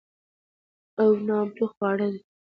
[1.01, 2.21] او نامتو خواړه دي،